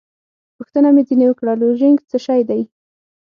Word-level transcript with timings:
پوښتنه 0.57 0.89
مې 0.95 1.01
ځینې 1.09 1.25
وکړه: 1.27 1.53
لوژینګ 1.61 1.97
څه 2.09 2.17
شی 2.25 2.41
دی؟ 2.49 2.61